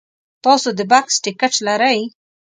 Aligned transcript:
تاسو 0.43 0.69
د 0.77 0.79
بس 0.91 1.13
ټکټ 1.23 1.53
لرئ؟ 1.67 1.99